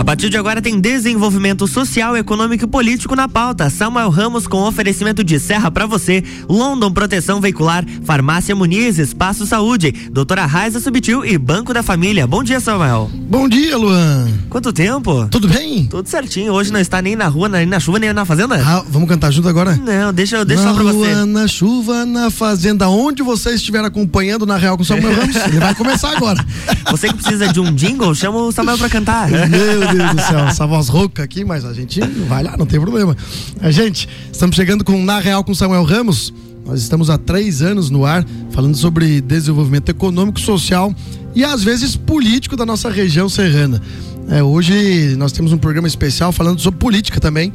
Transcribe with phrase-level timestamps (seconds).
[0.00, 3.68] A partir de agora tem desenvolvimento social, econômico e político na pauta.
[3.68, 9.92] Samuel Ramos com oferecimento de Serra para você, London Proteção Veicular, Farmácia Muniz, Espaço Saúde,
[10.10, 12.26] Doutora Raiza Subtil e Banco da Família.
[12.26, 13.10] Bom dia, Samuel.
[13.14, 14.26] Bom dia, Luan.
[14.48, 15.28] Quanto tempo?
[15.30, 15.84] Tudo bem?
[15.84, 16.54] Tudo certinho.
[16.54, 18.56] Hoje não está nem na rua, nem na chuva, nem na fazenda?
[18.56, 19.76] Ah, vamos cantar junto agora?
[19.76, 21.26] Não, deixa, deixa na só pra rua, você.
[21.26, 25.74] Na chuva, na fazenda, onde você estiver acompanhando na Real com Samuel Ramos, ele vai
[25.74, 26.42] começar agora.
[26.90, 29.28] Você que precisa de um jingle, chama o Samuel pra cantar.
[29.28, 32.80] Meu Deus do céu, essa voz rouca aqui, mas a gente vai lá, não tem
[32.80, 33.16] problema.
[33.60, 36.32] A gente, estamos chegando com Na Real com Samuel Ramos.
[36.64, 40.94] Nós estamos há três anos no ar falando sobre desenvolvimento econômico, social
[41.34, 43.80] e às vezes político da nossa região serrana.
[44.28, 47.52] É, hoje nós temos um programa especial falando sobre política também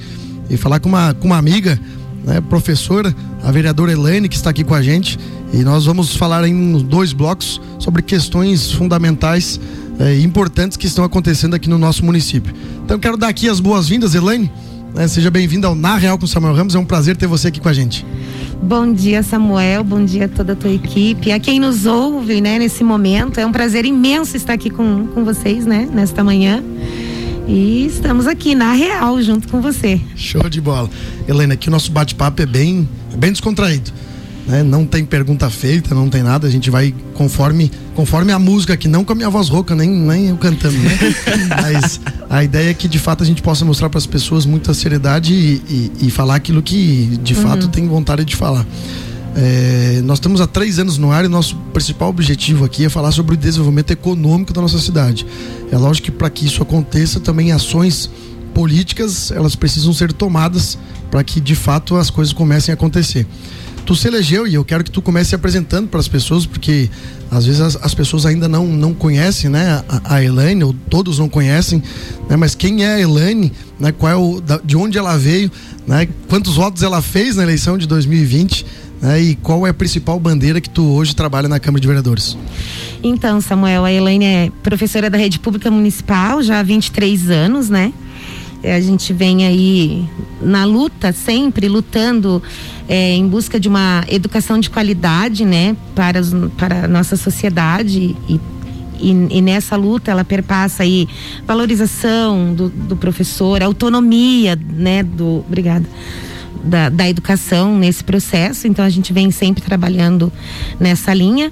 [0.49, 1.79] e falar com uma, com uma amiga,
[2.25, 5.17] né, professora, a vereadora Elaine, que está aqui com a gente.
[5.53, 9.59] E nós vamos falar em dois blocos sobre questões fundamentais
[9.99, 12.53] é, importantes que estão acontecendo aqui no nosso município.
[12.83, 14.51] Então quero dar aqui as boas-vindas, Elaine.
[14.93, 16.75] Né, seja bem-vinda ao Na Real com Samuel Ramos.
[16.75, 18.05] É um prazer ter você aqui com a gente.
[18.61, 19.83] Bom dia, Samuel.
[19.83, 21.31] Bom dia a toda a tua equipe.
[21.31, 23.39] A quem nos ouve, né, nesse momento.
[23.39, 26.63] É um prazer imenso estar aqui com, com vocês, né, nesta manhã.
[27.47, 29.99] E estamos aqui na Real junto com você.
[30.15, 30.89] Show de bola.
[31.27, 32.87] Helena, aqui o nosso bate-papo é bem,
[33.17, 33.91] bem descontraído
[34.47, 34.63] né?
[34.63, 38.87] Não tem pergunta feita, não tem nada, a gente vai conforme conforme a música aqui,
[38.87, 40.97] não com a minha voz rouca, nem, nem eu cantando, né?
[41.61, 44.73] Mas a ideia é que de fato a gente possa mostrar para as pessoas muita
[44.73, 45.61] seriedade e,
[46.01, 47.41] e, e, falar aquilo que de uhum.
[47.41, 48.65] fato tem vontade de falar.
[49.37, 53.11] É, nós estamos há três anos no ar e nosso principal objetivo aqui é falar
[53.11, 55.25] sobre o desenvolvimento econômico da nossa cidade.
[55.71, 58.09] É lógico que para que isso aconteça, também ações
[58.53, 60.77] políticas elas precisam ser tomadas
[61.09, 63.25] para que de fato as coisas comecem a acontecer
[63.85, 66.89] tu se elegeu e eu quero que tu comece se apresentando para as pessoas, porque
[67.29, 71.19] às vezes as, as, pessoas ainda não, não conhecem, né, a, a Elaine, ou todos
[71.19, 71.81] não conhecem,
[72.29, 75.51] né, mas quem é a Elaine, né, qual é o, da, de onde ela veio,
[75.87, 78.65] né, quantos votos ela fez na eleição de 2020,
[79.01, 82.37] né, e qual é a principal bandeira que tu hoje trabalha na Câmara de Vereadores?
[83.03, 87.93] Então, Samuel, a Elaine é professora da Rede Pública Municipal já há 23 anos, né?
[88.73, 90.05] A gente vem aí
[90.41, 92.41] na luta, sempre lutando
[92.87, 98.15] é, em busca de uma educação de qualidade, né, para, os, para a nossa sociedade
[98.27, 98.39] e,
[98.99, 101.07] e, e, nessa luta ela perpassa aí
[101.45, 105.85] valorização do, do professor, autonomia, né, do, obrigada,
[106.63, 108.67] da, da educação nesse processo.
[108.67, 110.31] Então a gente vem sempre trabalhando
[110.79, 111.51] nessa linha.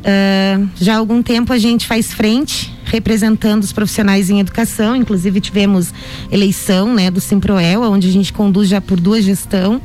[0.00, 5.40] Uh, já há algum tempo a gente faz frente representando os profissionais em educação, inclusive
[5.40, 5.92] tivemos
[6.30, 9.80] eleição né, do Simproel, onde a gente conduz já por duas gestão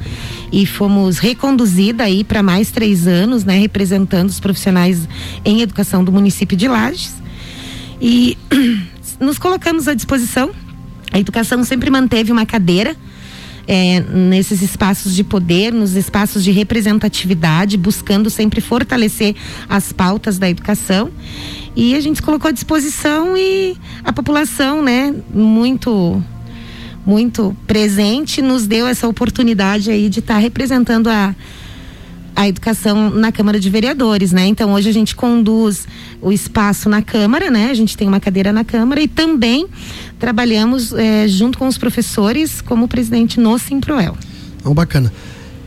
[0.51, 5.07] e fomos reconduzida aí para mais três anos, né, representando os profissionais
[5.45, 7.15] em educação do município de Lages.
[8.01, 8.37] E
[9.19, 10.51] nos colocamos à disposição.
[11.11, 12.95] A educação sempre manteve uma cadeira
[13.69, 19.35] é, nesses espaços de poder, nos espaços de representatividade, buscando sempre fortalecer
[19.69, 21.11] as pautas da educação.
[21.79, 26.21] E a gente se colocou à disposição e a população, né, muito
[27.05, 31.33] muito presente, nos deu essa oportunidade aí de estar tá representando a
[32.35, 34.45] a educação na Câmara de Vereadores, né?
[34.45, 35.87] Então hoje a gente conduz
[36.21, 37.69] o espaço na Câmara, né?
[37.69, 39.65] A gente tem uma cadeira na Câmara e também
[40.19, 44.17] trabalhamos é, junto com os professores como presidente no Simproel.
[44.57, 45.11] Então, bacana.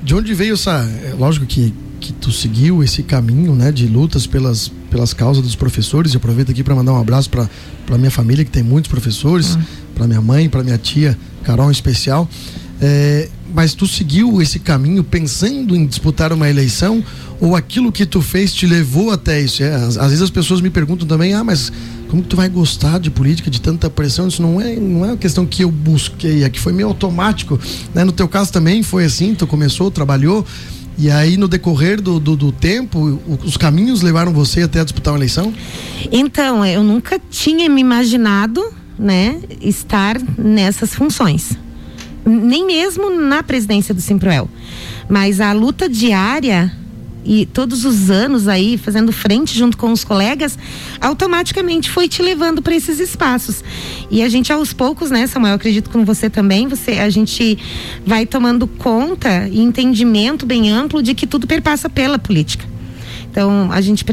[0.03, 0.87] De onde veio essa.
[1.05, 5.55] É, lógico que, que tu seguiu esse caminho né, de lutas pelas, pelas causas dos
[5.55, 6.13] professores.
[6.13, 9.63] E aproveito aqui para mandar um abraço para minha família, que tem muitos professores, uhum.
[9.95, 12.29] para minha mãe, para minha tia Carol em especial.
[12.81, 17.05] É, mas tu seguiu esse caminho pensando em disputar uma eleição
[17.41, 19.63] ou aquilo que tu fez te levou até isso?
[19.63, 21.71] É, às, às, vezes as pessoas me perguntam também, ah, mas
[22.09, 24.27] como que tu vai gostar de política, de tanta pressão?
[24.27, 27.59] Isso não é, não é uma questão que eu busquei, é que foi meio automático.
[27.95, 28.03] Né?
[28.03, 30.45] No teu caso também foi assim, tu começou, trabalhou,
[30.99, 35.13] e aí, no decorrer do, do, do, tempo, os caminhos levaram você até a disputar
[35.13, 35.53] uma eleição?
[36.11, 38.63] Então, eu nunca tinha me imaginado,
[38.99, 41.57] né, estar nessas funções
[42.25, 44.49] nem mesmo na presidência do Simproel.
[45.09, 46.73] Mas a luta diária
[47.25, 50.59] e todos os anos aí fazendo frente junto com os colegas,
[51.01, 53.63] automaticamente foi te levando para esses espaços.
[54.11, 57.59] E a gente aos poucos, né, Samuel, acredito com você também, você a gente
[58.05, 62.65] vai tomando conta e entendimento bem amplo de que tudo perpassa pela política.
[63.31, 64.05] Então, a gente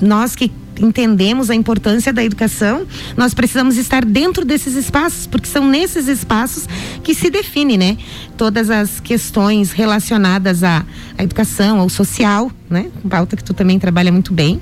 [0.00, 2.86] nós que entendemos a importância da educação,
[3.16, 6.66] nós precisamos estar dentro desses espaços, porque são nesses espaços
[7.02, 7.96] que se define, né?
[8.36, 10.84] Todas as questões relacionadas à,
[11.18, 12.86] à educação, ao social, né?
[13.08, 14.60] Pauta que tu também trabalha muito bem.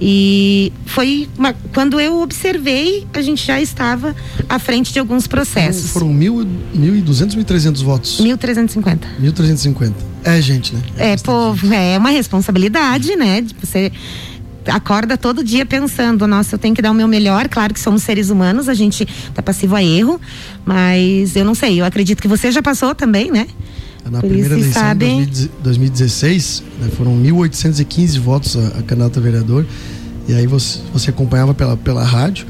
[0.00, 4.16] E foi uma, quando eu observei, a gente já estava
[4.48, 5.90] à frente de alguns processos.
[5.90, 8.20] Foram, foram mil, mil e duzentos, mil e trezentos votos?
[8.20, 9.06] Mil trezentos e cinquenta.
[9.18, 10.12] Mil trezentos e cinquenta.
[10.24, 10.82] É gente, né?
[10.96, 13.40] É, é pô, é uma responsabilidade, né?
[13.42, 13.92] De você
[14.66, 17.48] acorda todo dia pensando, nossa, eu tenho que dar o meu melhor.
[17.48, 20.20] Claro que somos seres humanos, a gente tá passivo a erro,
[20.64, 23.46] mas eu não sei, eu acredito que você já passou também, né?
[24.10, 25.24] Na Por primeira eleição sabem...
[25.24, 29.64] de 2016, né, foram 1.815 votos a, a candidato a vereador.
[30.28, 32.46] E aí você, você acompanhava pela, pela rádio.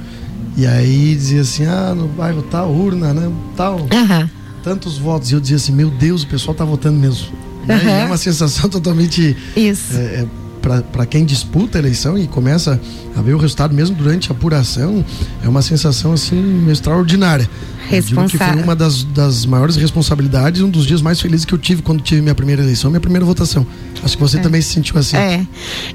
[0.57, 3.31] E aí dizia assim: ah, no bairro tal, urna, né?
[3.57, 3.81] Tal.
[3.81, 4.29] Uhum.
[4.63, 5.31] Tantos votos.
[5.31, 7.29] E eu dizia assim: meu Deus, o pessoal tá votando mesmo.
[7.69, 7.89] Uhum.
[7.89, 9.37] é uma sensação totalmente.
[9.57, 9.97] Isso.
[9.97, 10.27] É, é,
[10.63, 12.81] para quem disputa a eleição e começa
[13.17, 15.05] a ver o resultado mesmo durante a apuração,
[15.45, 17.49] é uma sensação assim extraordinária.
[17.89, 18.29] Responsável.
[18.31, 21.83] que foi uma das, das maiores responsabilidades, um dos dias mais felizes que eu tive
[21.83, 23.67] quando tive minha primeira eleição, minha primeira votação.
[24.03, 24.41] Acho que você é.
[24.41, 25.17] também se sentiu assim.
[25.17, 25.47] É.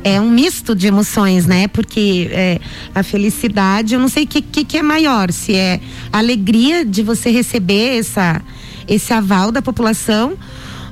[0.03, 1.67] É um misto de emoções, né?
[1.67, 2.59] Porque é,
[2.93, 5.79] a felicidade, eu não sei o que, que, que é maior, se é
[6.11, 8.41] a alegria de você receber essa,
[8.87, 10.37] esse aval da população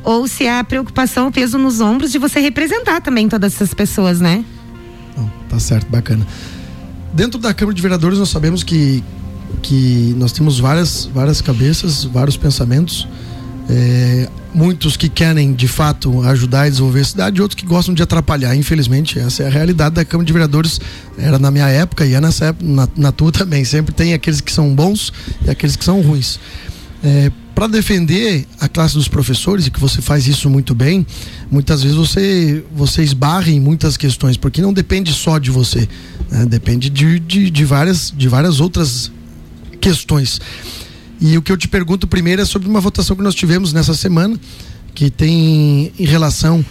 [0.05, 3.73] ou se é a preocupação, o peso nos ombros de você representar também todas essas
[3.73, 4.45] pessoas, né?
[5.55, 6.27] Tá certo, bacana.
[7.13, 9.01] Dentro da Câmara de Vereadores nós sabemos que,
[9.61, 13.07] que nós temos várias, várias cabeças, vários pensamentos.
[13.69, 18.03] É, muitos que querem de fato ajudar a desenvolver a cidade, outros que gostam de
[18.03, 18.53] atrapalhar.
[18.53, 20.81] Infelizmente, essa é a realidade da Câmara de Vereadores.
[21.17, 23.63] Era na minha época e é nessa época, na, na tua também.
[23.63, 25.13] Sempre tem aqueles que são bons
[25.45, 26.37] e aqueles que são ruins.
[27.01, 31.07] É, para defender a classe dos professores, e que você faz isso muito bem,
[31.49, 35.87] muitas vezes você, você esbarra em muitas questões, porque não depende só de você,
[36.29, 36.45] né?
[36.45, 39.09] depende de, de, de, várias, de várias outras
[39.79, 40.41] questões.
[41.21, 43.93] E o que eu te pergunto primeiro é sobre uma votação que nós tivemos nessa
[43.93, 44.37] semana,
[44.93, 46.63] que tem em relação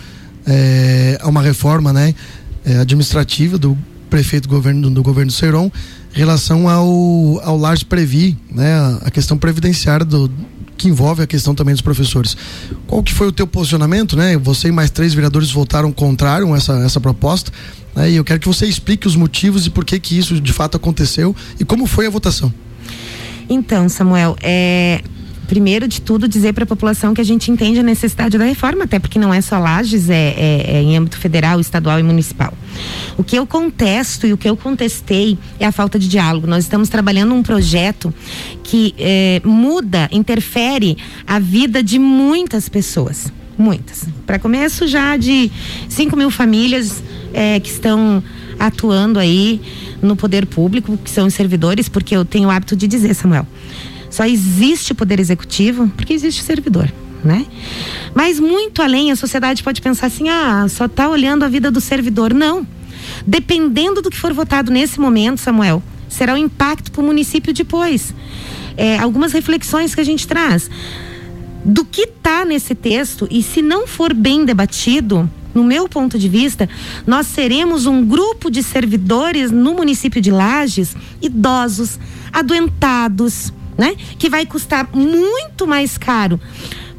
[0.47, 2.15] é, a uma reforma né,
[2.63, 3.77] é, administrativa do
[4.11, 5.73] prefeito do governo, do governo do Seiron,
[6.15, 10.31] em relação ao, ao Lars Previ, né, a questão previdenciária do,
[10.77, 12.37] que envolve a questão também dos professores.
[12.87, 14.37] Qual que foi o teu posicionamento, né?
[14.39, 17.53] Você e mais três vereadores votaram contrário a essa, essa proposta,
[17.95, 18.11] né?
[18.11, 20.77] E eu quero que você explique os motivos e por que que isso de fato
[20.77, 22.53] aconteceu e como foi a votação.
[23.49, 25.03] Então, Samuel, é,
[25.45, 28.85] primeiro de tudo, dizer para a população que a gente entende a necessidade da reforma,
[28.85, 32.53] até porque não é só Lages, é, é, é, em âmbito federal, estadual e municipal.
[33.17, 36.47] O que eu contesto e o que eu contestei é a falta de diálogo.
[36.47, 38.13] Nós estamos trabalhando um projeto
[38.63, 40.97] que é, muda, interfere
[41.27, 43.33] a vida de muitas pessoas.
[43.57, 44.05] Muitas.
[44.27, 45.51] Para começo, já de
[45.89, 47.03] 5 mil famílias
[47.33, 48.23] é, que estão
[48.59, 49.61] atuando aí
[50.03, 53.47] no poder público, que são os servidores, porque eu tenho o hábito de dizer, Samuel,
[54.15, 56.91] só existe poder executivo porque existe servidor.
[57.25, 57.47] Né?
[58.15, 61.81] Mas muito além, a sociedade pode pensar assim: ah, só está olhando a vida do
[61.81, 62.33] servidor.
[62.33, 62.67] Não.
[63.27, 68.15] Dependendo do que for votado nesse momento, Samuel, será o impacto para o município depois.
[68.77, 70.71] É, algumas reflexões que a gente traz.
[71.65, 76.29] Do que está nesse texto, e se não for bem debatido, no meu ponto de
[76.29, 76.69] vista,
[77.07, 81.99] nós seremos um grupo de servidores no município de Lages, idosos,
[82.33, 83.97] adoentados, né?
[84.19, 86.41] Que vai custar muito mais caro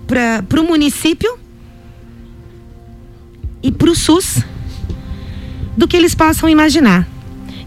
[0.08, 1.38] para o município
[3.62, 4.44] e para o SUS
[5.76, 7.08] do que eles possam imaginar.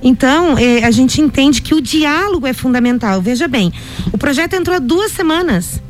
[0.02, 3.20] Então, eh, a gente entende que o diálogo é fundamental.
[3.20, 3.72] Veja bem,
[4.12, 5.82] o projeto entrou há duas semanas.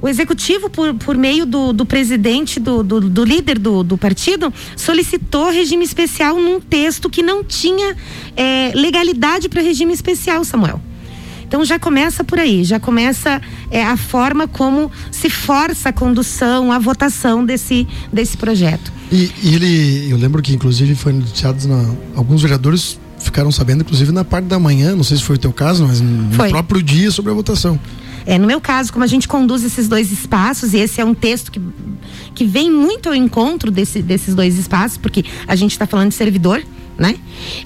[0.00, 4.52] O executivo, por, por meio do, do presidente, do, do, do líder do, do, partido,
[4.76, 7.96] solicitou regime especial num texto que não tinha
[8.36, 10.80] eh, legalidade para regime especial, Samuel.
[11.52, 13.38] Então já começa por aí, já começa
[13.70, 18.90] é, a forma como se força a condução, a votação desse, desse projeto.
[19.12, 24.12] E, e ele, eu lembro que inclusive foi noticiado na, alguns vereadores ficaram sabendo, inclusive
[24.12, 26.48] na parte da manhã, não sei se foi o teu caso, mas no foi.
[26.48, 27.78] próprio dia sobre a votação.
[28.24, 31.12] É, no meu caso, como a gente conduz esses dois espaços, e esse é um
[31.12, 31.60] texto que,
[32.34, 36.14] que vem muito ao encontro desse, desses dois espaços, porque a gente está falando de
[36.14, 36.62] servidor,
[36.98, 37.16] né?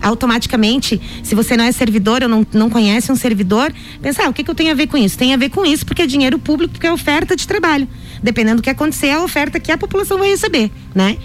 [0.00, 4.32] Automaticamente, se você não é servidor ou não, não conhece um servidor, pensa, ah, o
[4.32, 5.18] que, que eu tenho a ver com isso?
[5.18, 7.88] Tem a ver com isso porque é dinheiro público, porque é oferta de trabalho.
[8.22, 11.18] Dependendo do que acontecer, é a oferta que a população vai receber, né?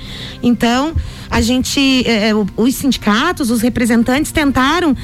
[0.44, 0.94] Então,
[1.30, 4.96] a gente, eh, eh os sindicatos, os representantes tentaram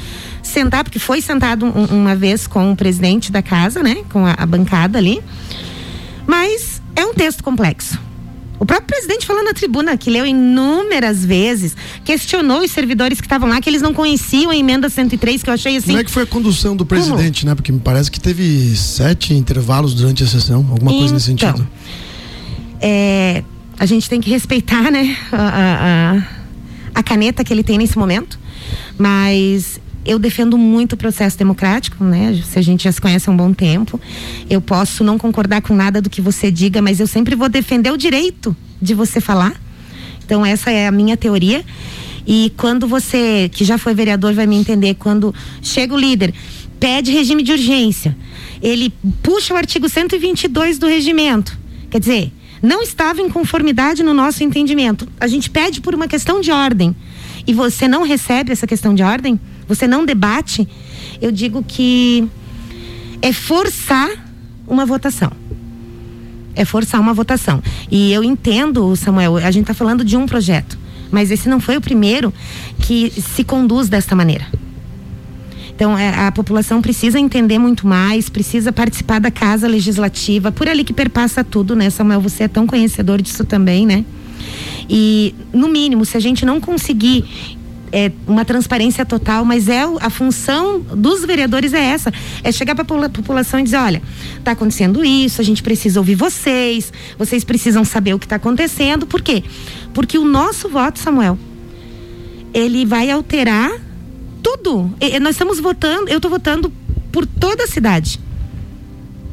[0.44, 3.98] sentar, porque foi sentado um, uma vez com o presidente da casa, né?
[4.12, 5.22] Com a, a bancada ali.
[6.26, 8.07] Mas é um texto complexo
[8.60, 13.48] O próprio presidente falou na tribuna que leu inúmeras vezes, questionou os servidores que estavam
[13.48, 15.88] lá, que eles não conheciam a emenda 103, que eu achei assim.
[15.88, 17.52] Como é que foi a condução do presidente, Como?
[17.52, 17.56] né?
[17.56, 21.70] Porque me parece que teve sete intervalos durante a sessão, alguma coisa nesse então, sentido.
[22.82, 23.44] É,
[23.78, 26.18] a gente tem que respeitar, né, a,
[26.96, 28.40] a, a caneta que ele tem nesse momento,
[28.98, 32.42] mas eu defendo muito o processo democrático, né?
[32.50, 34.00] Se a gente já se conhece há um bom tempo,
[34.50, 37.92] eu posso não concordar com nada do que você diga, mas eu sempre vou defender
[37.92, 39.54] o direito de você falar.
[40.26, 41.64] Então essa é a minha teoria.
[42.26, 46.34] E quando você, que já foi vereador, vai me entender, quando chega o líder,
[46.80, 48.16] pede regime de urgência,
[48.62, 51.58] ele puxa o artigo 122 do regimento.
[51.90, 55.08] Quer dizer, não estava em conformidade no nosso entendimento.
[55.20, 56.96] A gente pede por uma questão de ordem.
[57.46, 59.40] E você não recebe essa questão de ordem?
[59.68, 60.68] Você não debate,
[61.22, 62.28] eu digo que
[63.22, 64.10] é forçar
[64.68, 65.32] uma votação.
[66.56, 67.62] É forçar uma votação.
[67.92, 70.78] E eu entendo, Samuel, a gente está falando de um projeto,
[71.12, 72.34] mas esse não foi o primeiro
[72.80, 74.48] que se conduz desta maneira.
[75.78, 80.84] Então, é, a população precisa entender muito mais, precisa participar da casa legislativa, por ali
[80.84, 82.20] que perpassa tudo, né, Samuel?
[82.22, 84.04] Você é tão conhecedor disso também, né?
[84.90, 87.26] E, no mínimo, se a gente não conseguir
[87.92, 92.12] é, uma transparência total, mas é a função dos vereadores é essa,
[92.44, 94.02] é chegar para a população e dizer, olha,
[94.38, 99.06] está acontecendo isso, a gente precisa ouvir vocês, vocês precisam saber o que está acontecendo,
[99.06, 99.44] por quê?
[99.94, 101.38] Porque o nosso voto, Samuel,
[102.54, 103.72] ele vai alterar
[104.42, 104.94] tudo.
[105.00, 106.72] E, nós estamos votando, eu estou votando
[107.12, 108.20] por toda a cidade.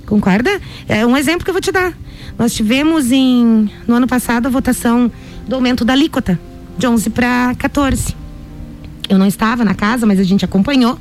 [0.06, 0.61] Concorda?
[0.88, 1.96] É um exemplo que eu vou te dar.
[2.38, 5.11] Nós tivemos em no ano passado a votação
[5.46, 6.38] do aumento da alíquota
[6.76, 8.24] de 11 para 14.
[9.08, 10.99] Eu não estava na casa, mas a gente acompanhou.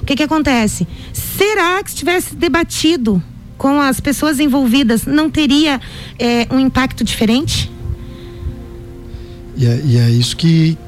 [0.00, 0.86] O que que acontece?
[1.12, 3.22] Será que se tivesse debatido
[3.58, 5.80] com as pessoas envolvidas, não teria
[6.18, 7.70] é, um impacto diferente?
[9.56, 10.78] E é, e é isso que,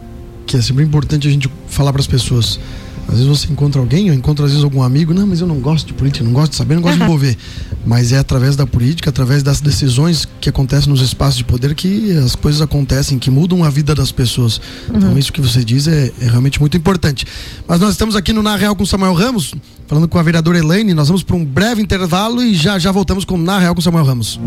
[0.47, 2.59] que é sempre importante a gente falar para as pessoas.
[3.07, 5.61] Às vezes você encontra alguém, ou encontra às vezes algum amigo, não, mas eu não
[5.61, 6.99] gosto de política, não gosto de saber, não gosto uhum.
[7.00, 7.37] de envolver.
[7.85, 12.12] Mas é através da política, através das decisões que acontecem nos espaços de poder que
[12.17, 14.61] as coisas acontecem, que mudam a vida das pessoas.
[14.85, 15.07] Então, uhum.
[15.09, 17.27] Então isso que você diz é, é, realmente muito importante.
[17.67, 19.55] Mas nós estamos aqui no Na Real com Samuel Ramos,
[19.87, 23.25] falando com a vereadora Elaine, nós vamos para um breve intervalo e já já voltamos
[23.25, 24.39] com Na Real com Samuel Ramos.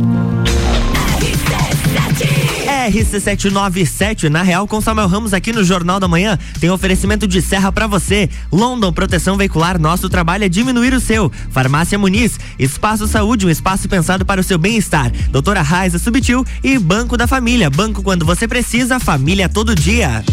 [2.90, 7.72] RC797, na Real com Samuel Ramos aqui no Jornal da Manhã, tem oferecimento de serra
[7.72, 8.30] para você.
[8.52, 11.32] London Proteção Veicular, nosso trabalho é diminuir o seu.
[11.50, 15.12] Farmácia Muniz, Espaço Saúde, um espaço pensado para o seu bem-estar.
[15.30, 17.70] Doutora Raiza Subtil e Banco da Família.
[17.70, 20.24] Banco quando você precisa, família todo dia.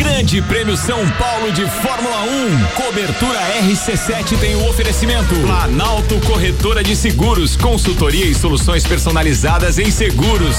[0.00, 2.64] Grande Prêmio São Paulo de Fórmula 1.
[2.74, 5.34] Cobertura RC7 tem o oferecimento.
[5.42, 10.56] Planalto Corretora de Seguros, consultoria e soluções personalizadas em seguros.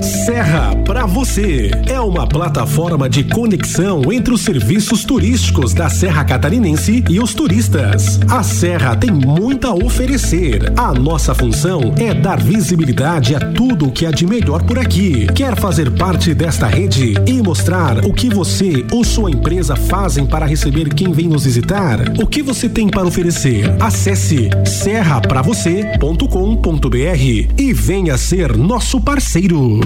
[0.00, 7.02] Serra para você é uma plataforma de conexão entre os serviços turísticos da Serra Catarinense
[7.08, 8.20] e os turistas.
[8.28, 10.70] A Serra tem muito a oferecer.
[10.76, 15.26] A nossa função é dar visibilidade a tudo o que há de melhor por aqui.
[15.34, 20.44] Quer fazer parte desta rede e mostrar o que você ou sua empresa fazem para
[20.44, 22.00] receber quem vem nos visitar?
[22.20, 23.74] O que você tem para oferecer?
[23.80, 29.85] Acesse serrapravocê.com.br e venha ser nosso parceiro.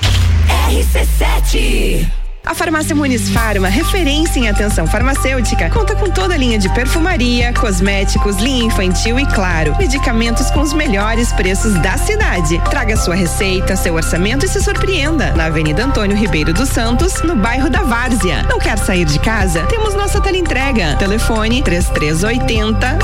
[0.71, 6.67] RC7 a farmácia Muniz Farma, referência em atenção farmacêutica, conta com toda a linha de
[6.69, 12.59] perfumaria, cosméticos, linha infantil e, claro, medicamentos com os melhores preços da cidade.
[12.69, 15.31] Traga sua receita, seu orçamento e se surpreenda.
[15.33, 18.43] Na Avenida Antônio Ribeiro dos Santos, no bairro da Várzea.
[18.49, 19.63] Não quer sair de casa?
[19.67, 20.95] Temos nossa teleentrega.
[20.97, 22.97] Telefone 3380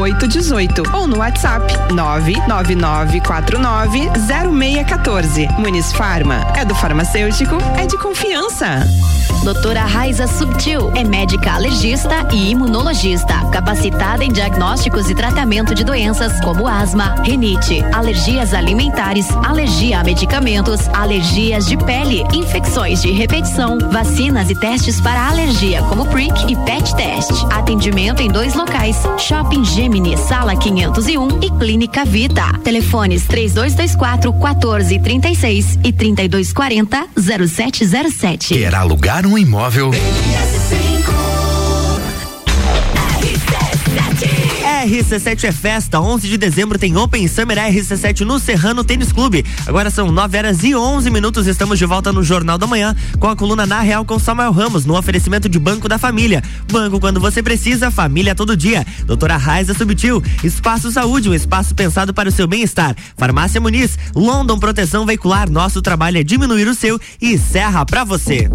[0.00, 4.10] 0818 ou no WhatsApp 99949
[4.50, 5.48] 0614.
[5.58, 8.79] Muniz Farma é do farmacêutico, é de confiança.
[9.44, 16.38] Doutora Raiza Subtil é médica alergista e imunologista, capacitada em diagnósticos e tratamento de doenças
[16.40, 24.50] como asma, rinite, alergias alimentares, alergia a medicamentos, alergias de pele, infecções de repetição, vacinas
[24.50, 27.32] e testes para alergia como PRIC e PET Test.
[27.50, 32.58] Atendimento em dois locais: Shopping Gemini, Sala 501 e Clínica Vita.
[32.62, 39.90] Telefones 3224 1436 e 3240 0707 quer alugar um imóvel.
[44.86, 46.00] RC7 é festa.
[46.00, 49.44] 11 de dezembro tem Open Summer RC7 no Serrano Tênis Clube.
[49.66, 51.46] Agora são 9 horas e 11 minutos.
[51.46, 54.86] Estamos de volta no Jornal da Manhã com a coluna Na Real com Samuel Ramos
[54.86, 56.42] no oferecimento de Banco da Família.
[56.72, 58.86] Banco quando você precisa, família todo dia.
[59.04, 60.22] Doutora Raiza Subtil.
[60.42, 62.96] Espaço Saúde, um espaço pensado para o seu bem-estar.
[63.18, 63.98] Farmácia Muniz.
[64.14, 65.50] London Proteção Veicular.
[65.50, 68.48] Nosso trabalho é diminuir o seu e serra para você.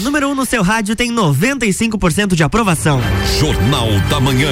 [0.00, 3.02] A número 1 um no seu rádio tem 95% de aprovação.
[3.38, 4.48] Jornal da Manhã.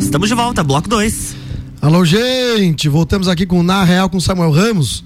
[0.00, 1.36] Estamos de volta, bloco 2.
[1.80, 5.04] Alô, gente, voltamos aqui com o Na Real com Samuel Ramos.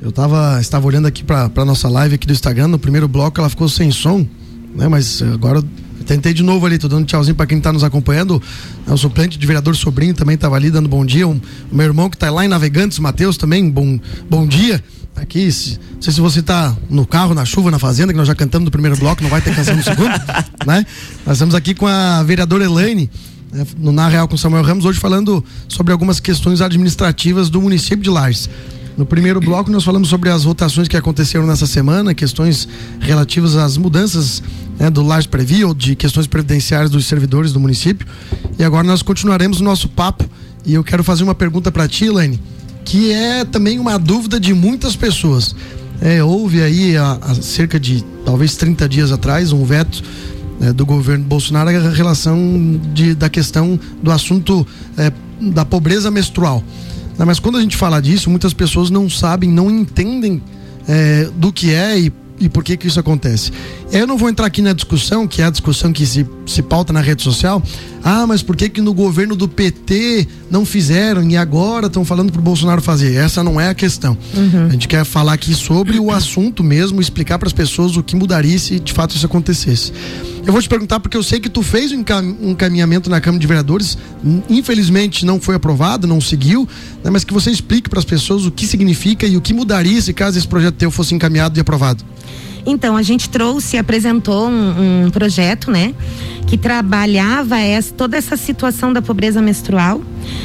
[0.00, 3.48] Eu tava, estava olhando aqui para nossa live aqui do Instagram, no primeiro bloco ela
[3.48, 4.26] ficou sem som,
[4.74, 4.88] né?
[4.88, 5.62] Mas agora
[6.02, 8.42] Tentei de novo ali, tô dando tchauzinho para quem tá nos acompanhando.
[8.86, 11.26] É o suplente de vereador Sobrinho também tava ali dando bom dia.
[11.26, 14.82] O, meu irmão que tá lá em Navegantes, Matheus, também, bom, bom dia.
[15.14, 18.26] Aqui, se, não sei se você tá no carro, na chuva, na fazenda, que nós
[18.26, 20.08] já cantamos no primeiro bloco, não vai ter canção no segundo,
[20.66, 20.86] né?
[21.26, 23.10] Nós estamos aqui com a vereadora Elaine,
[23.52, 28.02] né, no Na Real com Samuel Ramos, hoje falando sobre algumas questões administrativas do município
[28.02, 28.48] de Lages.
[28.96, 32.68] No primeiro bloco, nós falamos sobre as votações que aconteceram nessa semana, questões
[33.00, 34.42] relativas às mudanças
[34.78, 38.06] né, do Laje Previo, de questões previdenciárias dos servidores do município.
[38.58, 40.28] E agora nós continuaremos o nosso papo.
[40.64, 42.38] E eu quero fazer uma pergunta para ti, Elaine,
[42.84, 45.56] que é também uma dúvida de muitas pessoas.
[46.00, 50.02] É, houve aí, há, há, cerca de talvez 30 dias atrás, um veto
[50.60, 54.66] é, do governo Bolsonaro a relação de, da questão do assunto
[54.98, 56.62] é, da pobreza menstrual.
[57.18, 60.42] Né, mas quando a gente fala disso, muitas pessoas não sabem, não entendem
[60.88, 63.52] é, do que é e, e por que que isso acontece.
[63.90, 66.92] Eu não vou entrar aqui na discussão, que é a discussão que se, se pauta
[66.92, 67.62] na rede social.
[68.04, 72.32] Ah, mas por que que no governo do PT não fizeram e agora estão falando
[72.32, 73.14] pro Bolsonaro fazer?
[73.14, 74.16] Essa não é a questão.
[74.34, 74.66] Uhum.
[74.66, 78.16] A gente quer falar aqui sobre o assunto mesmo, explicar para as pessoas o que
[78.16, 79.92] mudaria se de fato isso acontecesse.
[80.44, 82.04] Eu vou te perguntar porque eu sei que tu fez um
[82.50, 83.96] encaminhamento na Câmara de Vereadores,
[84.50, 86.68] infelizmente não foi aprovado, não seguiu,
[87.04, 90.02] né, mas que você explique para as pessoas o que significa e o que mudaria
[90.02, 92.04] se caso esse projeto teu fosse encaminhado e aprovado.
[92.64, 95.94] Então, a gente trouxe, apresentou um, um projeto, né?
[96.46, 100.02] Que trabalhava essa, toda essa situação da pobreza menstrual,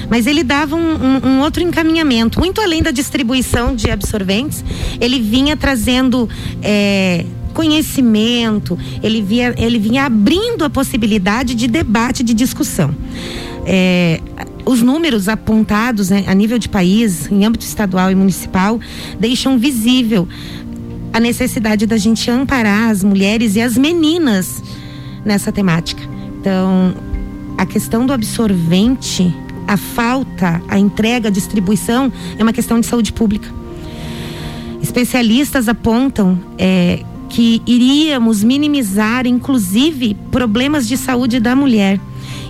[0.09, 2.39] mas ele dava um, um, um, outro encaminhamento.
[2.39, 4.63] Muito além da distribuição de absorventes,
[4.99, 6.29] ele vinha trazendo.
[6.61, 12.93] É, conhecimento, ele, via, ele vinha abrindo a possibilidade de debate, de discussão.
[13.65, 14.21] É,
[14.63, 18.79] os números apontados né, a nível de país, em âmbito estadual e municipal,
[19.19, 20.27] deixam visível
[21.17, 24.61] a necessidade da gente amparar as mulheres e as meninas
[25.25, 26.01] nessa temática.
[26.39, 26.93] Então,
[27.57, 29.35] a questão do absorvente,
[29.67, 33.49] a falta, a entrega, a distribuição é uma questão de saúde pública.
[34.79, 41.99] Especialistas apontam é, que iríamos minimizar, inclusive, problemas de saúde da mulher.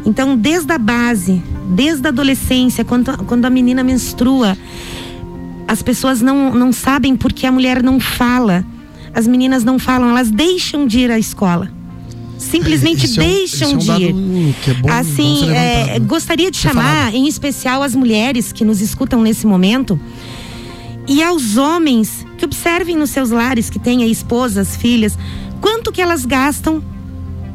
[0.05, 4.57] Então, desde a base, desde a adolescência, quando, quando a menina menstrua,
[5.67, 8.65] as pessoas não, não sabem porque a mulher não fala.
[9.13, 11.71] As meninas não falam, elas deixam de ir à escola.
[12.37, 14.55] Simplesmente é deixam é um de dado ir.
[14.63, 15.99] que é bom- bom assim, é, levantado, né?
[16.07, 19.99] gostaria de chamar, em especial, as mulheres que nos escutam nesse momento
[21.07, 25.17] e aos homens que observem nos seus lares que têm aí esposas, filhas,
[25.59, 26.83] quanto que elas gastam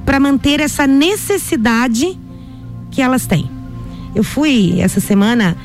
[0.04, 2.18] para manter essa necessidade
[2.90, 3.48] que elas têm.
[4.14, 5.56] Eu fui essa semana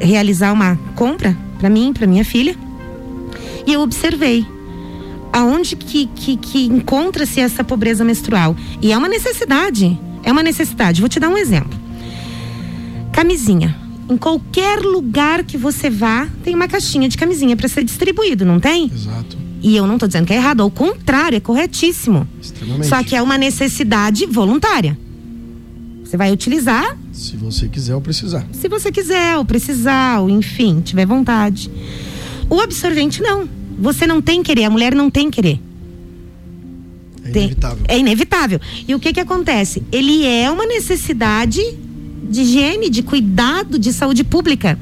[0.00, 2.56] realizar uma compra para mim, para minha filha,
[3.66, 4.46] e eu observei
[5.32, 8.56] aonde que, que, que encontra-se essa pobreza menstrual.
[8.80, 11.00] E é uma necessidade, é uma necessidade.
[11.00, 11.78] Vou te dar um exemplo.
[13.12, 13.76] Camisinha.
[14.08, 18.60] Em qualquer lugar que você vá, tem uma caixinha de camisinha para ser distribuído, não
[18.60, 18.90] tem?
[18.94, 19.38] Exato.
[19.62, 22.28] E eu não estou dizendo que é errado, ao contrário, é corretíssimo.
[22.40, 22.86] Extremamente.
[22.86, 24.98] Só que é uma necessidade voluntária.
[26.14, 28.46] Você vai utilizar Se você quiser ou precisar.
[28.52, 31.68] se você quiser, ou precisar, ou enfim, tiver vontade.
[32.48, 33.48] O absorvente não.
[33.80, 35.58] Você não tem querer, a mulher não tem querer.
[37.24, 37.84] É Tem- inevitável.
[37.88, 38.60] É inevitável.
[38.86, 39.82] E o que que acontece?
[39.90, 41.60] Ele é uma necessidade
[42.30, 44.78] de higiene, de cuidado, de saúde pública.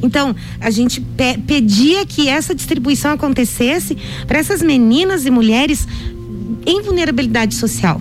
[0.00, 5.84] Então, a gente pe- pedia que essa distribuição acontecesse para essas meninas e mulheres
[6.64, 8.00] em vulnerabilidade social.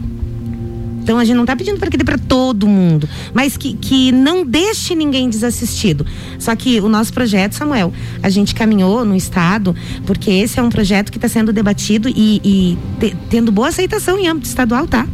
[1.05, 4.11] Então a gente não está pedindo para que dê para todo mundo, mas que, que
[4.11, 6.03] não deixe ninguém desassistido.
[6.39, 9.75] Só que o nosso projeto, Samuel, a gente caminhou no estado,
[10.07, 14.17] porque esse é um projeto que está sendo debatido e, e te- tendo boa aceitação
[14.17, 15.07] em âmbito estadual, tá?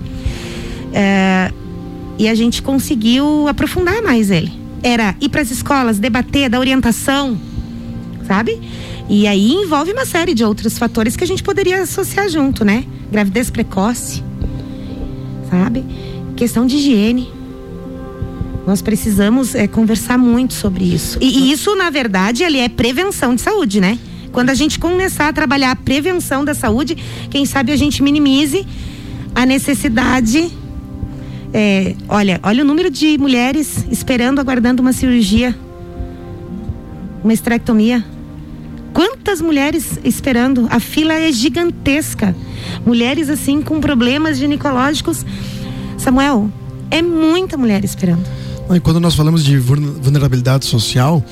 [0.93, 1.51] É,
[2.17, 4.53] e a gente conseguiu aprofundar mais ele.
[4.81, 7.37] Era ir para as escolas, debater, dar orientação,
[8.25, 8.57] sabe?
[9.09, 12.85] E aí envolve uma série de outros fatores que a gente poderia associar junto, né?
[13.11, 14.23] Gravidez precoce,
[15.51, 15.83] sabe?
[16.37, 17.29] Questão de higiene.
[18.65, 21.17] Nós precisamos é, conversar muito sobre isso.
[21.19, 23.99] E, e isso, na verdade, ali é prevenção de saúde, né?
[24.31, 26.95] Quando a gente começar a trabalhar a prevenção da saúde,
[27.29, 28.65] quem sabe a gente minimize
[29.35, 30.49] a necessidade.
[31.53, 35.53] é, olha, olha o número de mulheres esperando, aguardando uma cirurgia,
[37.21, 38.05] uma esterectomia.
[39.01, 40.67] Quantas mulheres esperando?
[40.69, 42.35] A fila é gigantesca.
[42.85, 45.25] Mulheres assim com problemas ginecológicos.
[45.97, 46.51] Samuel,
[46.91, 48.21] é muita mulher esperando.
[48.71, 51.25] E quando nós falamos de vulner- vulnerabilidade social,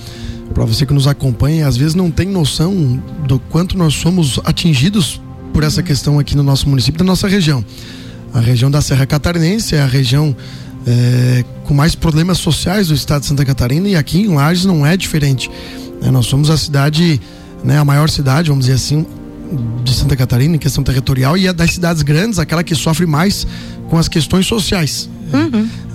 [0.51, 5.21] para você que nos acompanha, às vezes não tem noção do quanto nós somos atingidos
[5.53, 7.63] por essa questão aqui no nosso município, da nossa região.
[8.33, 10.35] A região da Serra Catarinense é a região
[10.87, 14.83] eh, com mais problemas sociais do estado de Santa Catarina e aqui em Lages não
[14.83, 15.51] é diferente.
[16.01, 16.09] né?
[16.09, 17.21] Nós somos a cidade,
[17.63, 19.05] né, a maior cidade, vamos dizer assim,
[19.83, 23.47] de Santa Catarina em questão territorial e é das cidades grandes aquela que sofre mais
[23.89, 25.09] com as questões sociais.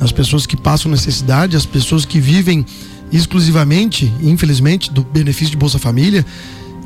[0.00, 2.64] As pessoas que passam necessidade, as pessoas que vivem
[3.12, 6.24] exclusivamente, infelizmente, do benefício de Bolsa Família.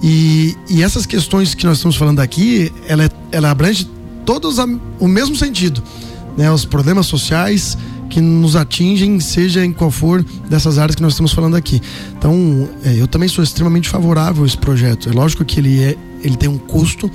[0.02, 3.88] E, e essas questões que nós estamos falando aqui, ela, é- ela abrange
[4.24, 4.66] todos a-
[5.00, 5.82] o mesmo sentido.
[6.36, 6.50] Né?
[6.52, 7.76] Os problemas sociais
[8.08, 11.80] que nos atingem, seja em qual for dessas áreas que nós estamos falando aqui.
[12.16, 15.08] Então, é, eu também sou extremamente favorável a esse projeto.
[15.08, 17.10] É lógico que ele, é, ele tem um custo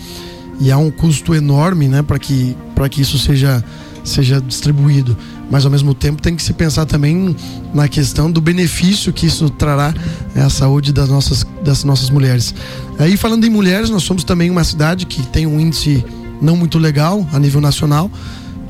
[0.60, 3.64] e há um custo enorme né, para que, pra que isso seja,
[4.04, 5.18] seja distribuído.
[5.50, 7.36] Mas ao mesmo tempo tem que se pensar também
[7.74, 9.94] na questão do benefício que isso trará
[10.36, 12.54] à saúde das nossas, das nossas mulheres.
[12.98, 16.04] Aí falando em mulheres, nós somos também uma cidade que tem um índice
[16.42, 18.12] não muito legal a nível nacional,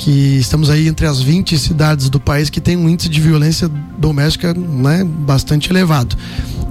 [0.03, 3.69] que estamos aí entre as 20 cidades do país que tem um índice de violência
[3.97, 6.17] doméstica né, bastante elevado.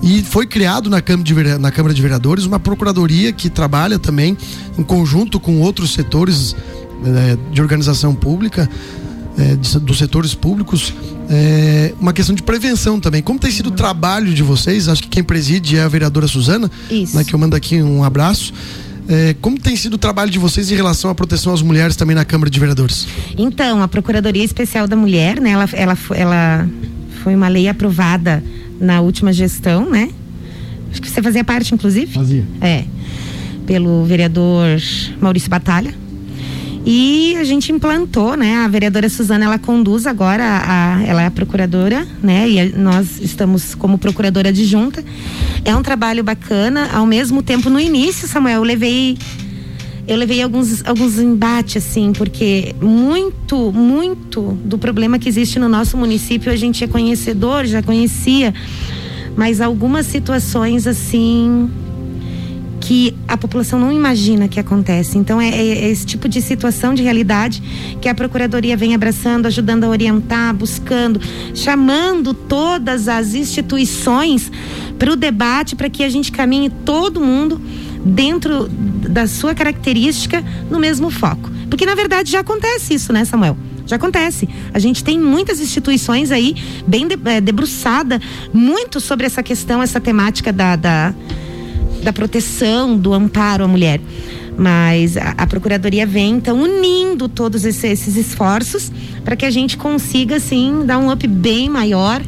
[0.03, 3.99] E foi criado na Câmara, de, Vere- na Câmara de Vereadores uma procuradoria que trabalha
[3.99, 4.37] também
[4.77, 6.55] em conjunto com outros setores
[7.07, 8.69] eh, de organização pública,
[9.39, 10.93] eh, de- dos setores públicos,
[11.31, 13.23] eh, uma questão de prevenção também.
[13.23, 14.89] Como tem sido o trabalho de vocês?
[14.89, 16.71] Acho que quem preside é a vereadora Suzana,
[17.15, 18.53] né, que eu mando aqui um abraço.
[19.09, 22.15] Eh, como tem sido o trabalho de vocês em relação à proteção às mulheres também
[22.15, 23.07] na Câmara de Vereadores?
[23.37, 26.69] Então, a Procuradoria Especial da Mulher, né, ela, ela, ela
[27.23, 28.43] foi uma lei aprovada
[28.81, 30.11] na última gestão, né?
[30.91, 32.13] Acho que você fazia parte, inclusive.
[32.13, 32.45] Fazia.
[32.61, 32.85] É.
[33.67, 34.79] Pelo vereador
[35.21, 35.95] Maurício Batalha.
[36.85, 38.57] E a gente implantou, né?
[38.57, 42.49] A vereadora Suzana, ela conduz agora, a, ela é a procuradora, né?
[42.49, 45.05] E a- nós estamos como procuradora adjunta.
[45.65, 49.17] É um trabalho bacana, ao mesmo tempo, no início, Samuel, eu levei
[50.09, 55.97] eu levei alguns, alguns embates, assim, porque muito, muito do problema que existe no nosso
[55.97, 58.53] município a gente é conhecedor, já conhecia,
[59.37, 61.71] mas algumas situações, assim,
[62.93, 65.17] que a população não imagina que acontece.
[65.17, 67.63] Então é, é, esse tipo de situação de realidade
[68.03, 71.19] que a procuradoria vem abraçando, ajudando a orientar, buscando,
[71.55, 74.53] chamando todas as instituições
[74.99, 77.59] para o debate, para que a gente caminhe todo mundo
[78.05, 81.51] dentro da sua característica no mesmo foco.
[81.71, 83.57] Porque na verdade já acontece isso, né, Samuel?
[83.87, 84.47] Já acontece.
[84.75, 86.55] A gente tem muitas instituições aí
[86.87, 88.21] bem é, debruçada
[88.53, 91.15] muito sobre essa questão, essa temática da, da,
[92.03, 94.01] da proteção, do amparo à mulher.
[94.57, 98.93] Mas a, a Procuradoria vem, então, unindo todos esses, esses esforços
[99.25, 102.23] para que a gente consiga, assim, dar um up bem maior.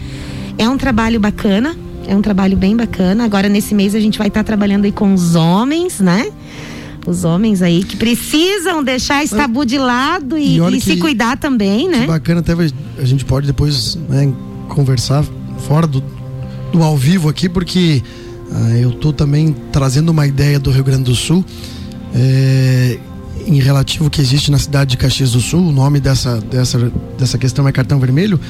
[0.57, 3.25] É um trabalho bacana, é um trabalho bem bacana.
[3.25, 6.31] Agora, nesse mês, a gente vai estar tá trabalhando aí com os homens, né?
[7.07, 11.37] Os homens aí que precisam deixar esse tabu de lado e, e, e se cuidar
[11.37, 12.07] também, né?
[12.07, 14.33] bacana, até a gente pode depois né,
[14.71, 15.23] conversar
[15.69, 16.03] fora do,
[16.73, 18.03] do ao vivo aqui, porque
[18.81, 21.45] eu estou também trazendo uma ideia do Rio Grande do Sul.
[22.15, 22.99] É,
[23.47, 27.37] em relativo que existe na cidade de Caxias do Sul, o nome dessa, dessa, dessa
[27.37, 28.41] questão é cartão vermelho.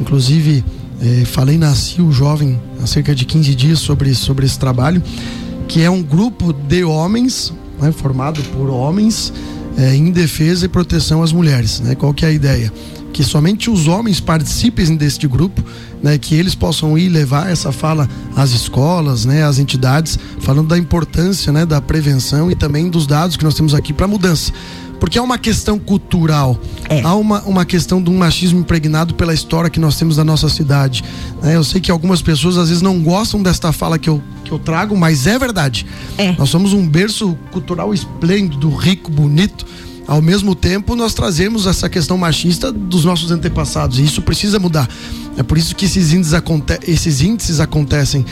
[0.00, 0.64] Inclusive,
[1.00, 5.02] é, falei na CIO Jovem há cerca de 15 dias sobre, sobre esse trabalho,
[5.68, 9.32] que é um grupo de homens, né, formado por homens,
[9.78, 11.80] é, em defesa e proteção às mulheres.
[11.80, 11.94] Né?
[11.94, 12.72] Qual que é a ideia?
[13.12, 15.62] Que somente os homens participem deste grupo,
[16.02, 20.78] né, que eles possam ir levar essa fala às escolas, né, às entidades, falando da
[20.78, 24.52] importância né, da prevenção e também dos dados que nós temos aqui para mudança
[25.00, 26.60] porque é uma questão cultural.
[26.88, 27.00] É.
[27.00, 30.48] Há uma, uma questão de um machismo impregnado pela história que nós temos da nossa
[30.50, 31.02] cidade.
[31.42, 31.56] Né?
[31.56, 34.58] Eu sei que algumas pessoas às vezes não gostam desta fala que eu, que eu
[34.58, 35.86] trago, mas é verdade.
[36.18, 36.32] É.
[36.32, 39.64] Nós somos um berço cultural esplêndido, rico, bonito.
[40.10, 44.88] Ao mesmo tempo, nós trazemos essa questão machista dos nossos antepassados e isso precisa mudar.
[45.36, 48.26] É por isso que esses índices, aconte esses índices acontecem.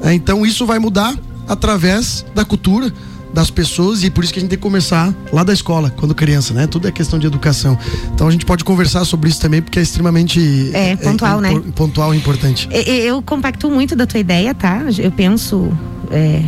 [0.00, 1.12] É, então, isso vai mudar
[1.48, 2.92] através da cultura,
[3.32, 6.14] das pessoas e por isso que a gente tem que começar lá da escola, quando
[6.14, 6.68] criança, né?
[6.68, 7.76] Tudo é questão de educação.
[8.14, 11.54] Então a gente pode conversar sobre isso também, porque é extremamente é, pontual, é, é,
[11.54, 11.62] né?
[11.74, 12.68] Pontual e importante.
[12.70, 14.82] Eu compacto muito da tua ideia, tá?
[14.96, 15.68] Eu penso
[16.12, 16.44] é,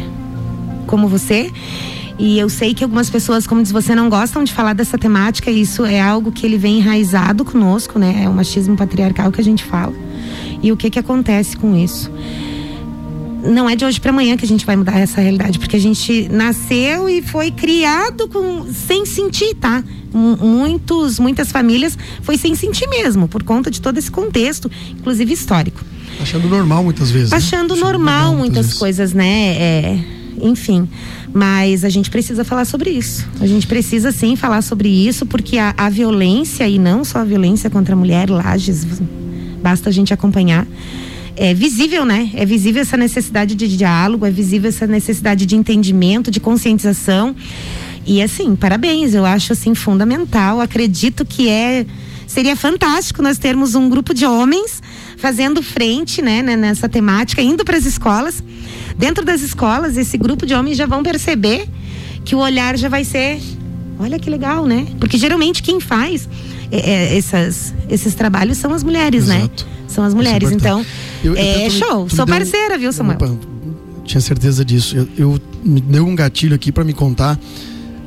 [0.86, 1.50] como você.
[2.18, 5.50] E eu sei que algumas pessoas, como diz você, não gostam de falar dessa temática.
[5.50, 8.22] E isso é algo que ele vem enraizado conosco, né?
[8.24, 9.94] É o machismo patriarcal que a gente fala.
[10.62, 12.10] E o que que acontece com isso?
[13.46, 15.80] não é de hoje para amanhã que a gente vai mudar essa realidade, porque a
[15.80, 19.84] gente nasceu e foi criado com sem sentir, tá?
[20.12, 25.84] Muitos, muitas famílias foi sem sentir mesmo, por conta de todo esse contexto, inclusive histórico.
[26.20, 27.30] Achando normal muitas vezes.
[27.30, 27.36] Né?
[27.36, 27.80] Achando, né?
[27.80, 29.54] normal, normal muitas coisas, né?
[29.58, 29.98] É,
[30.40, 30.88] enfim.
[31.32, 33.26] Mas a gente precisa falar sobre isso.
[33.40, 37.24] A gente precisa sim falar sobre isso, porque a, a violência, e não só a
[37.24, 38.86] violência contra a mulher, Lages,
[39.62, 40.66] basta a gente acompanhar
[41.36, 42.30] é visível, né?
[42.34, 47.36] É visível essa necessidade de diálogo, é visível essa necessidade de entendimento, de conscientização.
[48.06, 50.60] E assim, parabéns, eu acho assim fundamental.
[50.60, 51.84] Acredito que é
[52.26, 54.82] seria fantástico nós termos um grupo de homens
[55.16, 58.42] fazendo frente, né, né nessa temática, indo para as escolas.
[58.98, 61.68] Dentro das escolas, esse grupo de homens já vão perceber
[62.24, 63.40] que o olhar já vai ser,
[63.98, 64.86] olha que legal, né?
[64.98, 66.28] Porque geralmente quem faz
[66.70, 69.38] é, é, essas, esses trabalhos são as mulheres, né?
[69.38, 69.64] Exato.
[69.64, 69.70] né?
[69.88, 70.50] São as mulheres.
[70.50, 70.84] Então,
[71.22, 72.08] eu, é show.
[72.08, 73.16] Sou parceira, viu, Samuel?
[73.16, 73.36] Opa,
[74.04, 74.96] tinha certeza disso.
[74.96, 77.38] Eu, eu me deu um gatilho aqui para me contar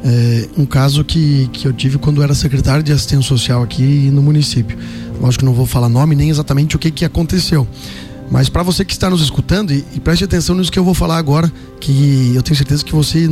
[0.04, 4.22] é, um caso que, que eu tive quando era secretário de assistência social aqui no
[4.22, 4.78] município.
[5.20, 7.68] Lógico que não vou falar nome nem exatamente o que, que aconteceu.
[8.32, 10.94] Mas para você que está nos escutando, e, e, preste atenção nisso que eu vou
[10.94, 13.30] falar agora, que eu tenho certeza que você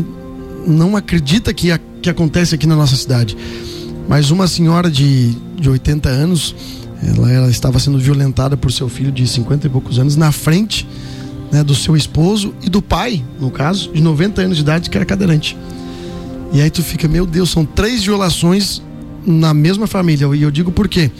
[0.65, 3.37] não acredita que, a, que acontece aqui na nossa cidade.
[4.07, 6.55] Mas uma senhora de, de 80 anos,
[7.03, 10.87] ela, ela, estava sendo violentada por seu filho de 50 e poucos anos na frente
[11.51, 14.97] né, do seu esposo e do pai, no caso, de 90 anos de idade, que
[14.97, 15.57] era cadeirante.
[16.53, 18.81] E aí tu fica, meu Deus, são três violações
[19.25, 20.27] na mesma família.
[20.33, 21.11] E eu digo por quê?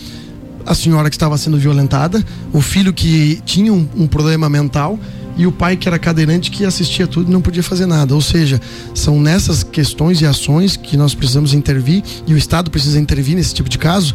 [0.67, 4.99] A senhora que estava sendo violentada, o filho que tinha um, um problema mental
[5.37, 8.13] e o pai que era cadeirante que assistia tudo e não podia fazer nada.
[8.13, 8.59] Ou seja,
[8.93, 13.53] são nessas questões e ações que nós precisamos intervir e o Estado precisa intervir nesse
[13.53, 14.13] tipo de caso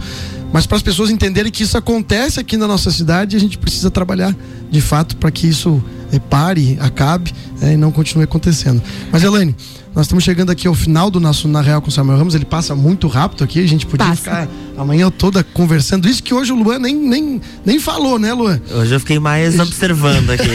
[0.53, 3.91] mas para as pessoas entenderem que isso acontece aqui na nossa cidade, a gente precisa
[3.91, 4.37] trabalhar
[4.71, 8.83] de fato para que isso é, pare, acabe é, e não continue acontecendo.
[9.11, 9.57] Mas, Elaine,
[9.95, 12.35] nós estamos chegando aqui ao final do nosso Na Real com o Samuel Ramos.
[12.35, 13.61] Ele passa muito rápido aqui.
[13.61, 14.17] A gente podia passa.
[14.17, 16.09] ficar amanhã toda conversando.
[16.09, 18.59] Isso que hoje o Luan nem, nem, nem falou, né, Luan?
[18.71, 20.49] Hoje eu fiquei mais observando aqui.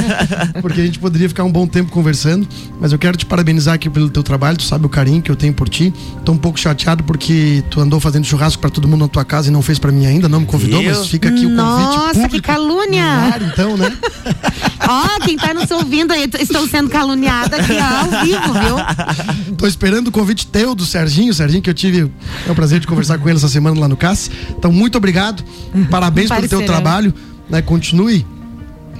[0.62, 2.48] Porque a gente poderia ficar um bom tempo conversando.
[2.80, 4.56] Mas eu quero te parabenizar aqui pelo teu trabalho.
[4.56, 5.92] Tu sabe o carinho que eu tenho por ti.
[6.24, 9.48] Tô um pouco chateado porque tu andou fazendo churrasco para todo mundo na tua casa
[9.48, 10.26] e não fez para mim ainda.
[10.26, 12.30] Não me convidou, mas fica aqui o convite Nossa, público.
[12.30, 13.04] que calúnia!
[13.04, 13.94] Ar, então, né?
[14.88, 19.56] Ó, quem tá nos ouvindo aí, estou sendo caluniada aqui ao vivo, viu?
[19.56, 22.10] Tô esperando o convite teu do Serginho, Serginho, que eu tive
[22.46, 24.30] é o prazer de conversar com ele essa semana lá no CAS.
[24.50, 25.44] Então, muito obrigado.
[25.90, 27.12] Parabéns pelo teu trabalho.
[27.48, 27.62] Né?
[27.62, 28.26] Continue.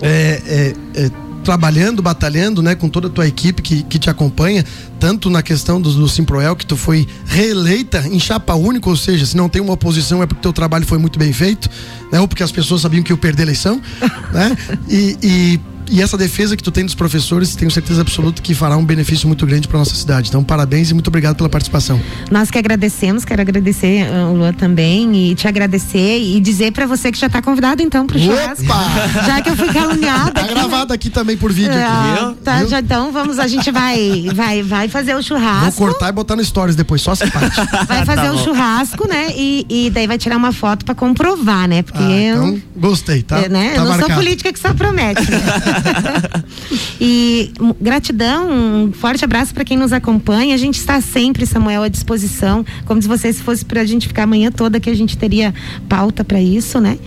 [0.00, 1.10] É, é, é,
[1.48, 4.62] trabalhando, batalhando, né, com toda a tua equipe que, que te acompanha,
[5.00, 9.24] tanto na questão do, do Simproel, que tu foi reeleita em chapa única, ou seja,
[9.24, 11.70] se não tem uma oposição é porque teu trabalho foi muito bem feito,
[12.12, 13.80] né, ou porque as pessoas sabiam que eu perder a eleição,
[14.30, 14.56] né,
[14.90, 18.76] e, e e essa defesa que tu tem dos professores, tenho certeza absoluta que fará
[18.76, 20.28] um benefício muito grande para nossa cidade.
[20.28, 22.00] Então, parabéns e muito obrigado pela participação.
[22.30, 26.86] Nós que agradecemos, quero agradecer uh, o Luan também e te agradecer e dizer para
[26.86, 28.64] você que já está convidado então pro churrasco.
[28.64, 29.24] Opa!
[29.26, 30.32] Já que eu fui caluniada.
[30.32, 30.60] Tá aqui, né?
[30.60, 31.72] gravado aqui também por vídeo.
[31.74, 35.70] Ah, tá, já, então vamos, a gente vai, vai, vai fazer o churrasco.
[35.70, 37.56] Vou cortar e botar no stories depois, só essa parte.
[37.88, 39.28] Vai fazer tá o churrasco, né?
[39.36, 41.82] E, e daí vai tirar uma foto para comprovar, né?
[41.82, 43.38] Porque ah, então, eu, gostei, tá?
[43.38, 43.70] É, né?
[43.70, 44.12] Tá eu não marcado.
[44.12, 45.30] sou política que só promete.
[45.30, 45.38] Né?
[47.00, 50.54] e gratidão, um forte abraço para quem nos acompanha.
[50.54, 52.64] A gente está sempre, Samuel, à disposição.
[52.84, 55.16] Como se você se fosse para a gente ficar a manhã toda que a gente
[55.16, 55.54] teria
[55.88, 56.98] pauta para isso, né?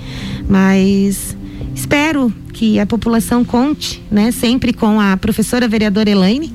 [0.47, 1.35] Mas
[1.75, 4.31] espero que a população conte, né?
[4.31, 6.53] Sempre com a professora vereadora Elaine.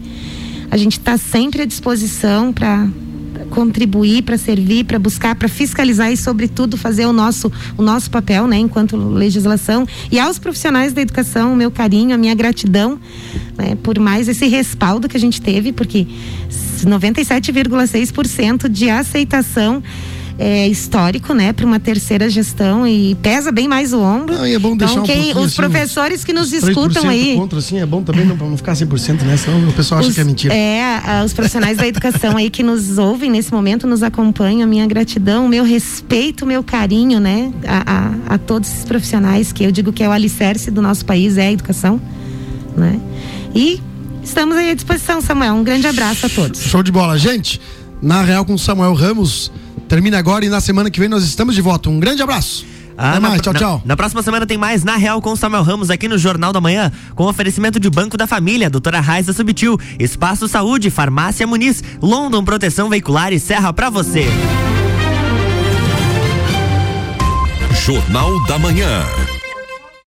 [0.70, 2.88] A gente está sempre à disposição para
[3.50, 8.46] contribuir, para servir, para buscar, para fiscalizar e, sobretudo, fazer o nosso, o nosso papel,
[8.46, 9.86] né, enquanto legislação.
[10.10, 12.98] E aos profissionais da educação, o meu carinho, a minha gratidão
[13.56, 16.06] né, por mais esse respaldo que a gente teve, porque
[16.84, 19.82] 97,6% de aceitação
[20.38, 24.36] é, histórico, né, para uma terceira gestão e pesa bem mais o ombro.
[24.38, 27.36] Ah, é bom deixar então, quem, um os assim, professores que nos escutam aí.
[27.36, 29.36] contra, assim, é bom também não, não ficar 100%, né?
[29.36, 30.54] Senão o pessoal acha os, que é mentira.
[30.54, 34.86] É, os profissionais da educação aí que nos ouvem nesse momento, nos acompanham, a minha
[34.86, 39.64] gratidão, o meu respeito, o meu carinho, né, a, a, a todos esses profissionais que
[39.64, 42.00] eu digo que é o alicerce do nosso país, é a educação,
[42.76, 43.00] né?
[43.54, 43.80] E
[44.22, 45.54] estamos aí à disposição, Samuel.
[45.54, 46.60] Um grande abraço a todos.
[46.60, 47.58] Show de bola, gente.
[48.02, 49.50] Na Real com Samuel Ramos
[49.88, 51.88] termina agora e na semana que vem nós estamos de volta.
[51.88, 52.64] Um grande abraço.
[52.98, 53.82] Ah, Até mais, na, tchau, na, tchau.
[53.84, 56.90] Na próxima semana tem mais Na Real com Samuel Ramos aqui no Jornal da Manhã,
[57.14, 62.88] com oferecimento de Banco da Família, Doutora Raiza Subtil, Espaço Saúde, Farmácia Muniz, London Proteção
[62.88, 64.26] Veicular e Serra para você.
[67.84, 69.04] Jornal da Manhã.